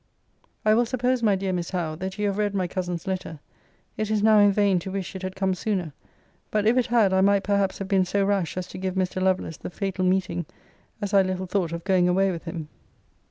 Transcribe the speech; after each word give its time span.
I 0.65 0.73
will 0.73 0.87
suppose, 0.87 1.21
my 1.21 1.35
dear 1.35 1.53
Miss 1.53 1.69
Howe, 1.69 1.93
that 1.97 2.17
you 2.17 2.25
have 2.25 2.39
read 2.39 2.55
my 2.55 2.67
cousin's 2.67 3.05
letter. 3.05 3.39
It 3.97 4.09
is 4.09 4.23
now 4.23 4.39
in 4.39 4.51
vain 4.51 4.79
to 4.79 4.91
wish 4.91 5.15
it 5.15 5.21
had 5.21 5.35
come 5.35 5.53
sooner. 5.53 5.93
But 6.49 6.65
if 6.65 6.75
it 6.75 6.87
had, 6.87 7.13
I 7.13 7.21
might 7.21 7.43
perhaps 7.43 7.77
have 7.77 7.87
been 7.87 8.05
so 8.05 8.25
rash 8.25 8.57
as 8.57 8.65
to 8.69 8.79
give 8.79 8.95
Mr. 8.95 9.21
Lovelace 9.21 9.57
the 9.57 9.69
fatal 9.69 10.03
meeting, 10.03 10.47
as 11.03 11.13
I 11.13 11.21
little 11.21 11.45
thought 11.45 11.71
of 11.71 11.83
going 11.83 12.09
away 12.09 12.31
with 12.31 12.45
him. 12.45 12.67